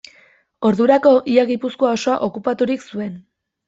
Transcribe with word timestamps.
Ordurako 0.69 1.13
ia 1.35 1.45
Gipuzkoa 1.53 1.95
osoa 2.01 2.19
okupaturik 2.33 2.93
zuen. 2.93 3.19